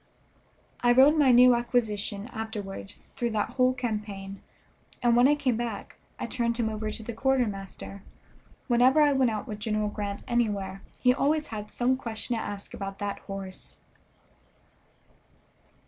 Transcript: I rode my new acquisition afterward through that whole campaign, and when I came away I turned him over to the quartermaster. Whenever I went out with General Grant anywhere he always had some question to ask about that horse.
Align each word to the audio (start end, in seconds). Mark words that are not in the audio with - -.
I 0.79 0.93
rode 0.93 1.15
my 1.15 1.31
new 1.31 1.53
acquisition 1.53 2.25
afterward 2.29 2.95
through 3.15 3.29
that 3.37 3.51
whole 3.51 3.71
campaign, 3.71 4.41
and 5.03 5.15
when 5.15 5.27
I 5.27 5.35
came 5.35 5.61
away 5.61 5.83
I 6.17 6.25
turned 6.25 6.57
him 6.57 6.69
over 6.69 6.89
to 6.89 7.03
the 7.03 7.13
quartermaster. 7.13 8.01
Whenever 8.67 8.99
I 9.01 9.13
went 9.13 9.29
out 9.29 9.45
with 9.47 9.59
General 9.59 9.89
Grant 9.89 10.23
anywhere 10.27 10.81
he 10.97 11.13
always 11.13 11.45
had 11.53 11.69
some 11.69 11.97
question 11.97 12.35
to 12.35 12.41
ask 12.41 12.73
about 12.73 12.97
that 12.97 13.19
horse. 13.19 13.77